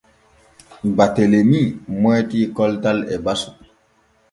Baatelemi 1.01 1.61
moytii 2.01 2.43
koltal 2.61 2.99
e 3.13 3.23
basu. 3.29 3.49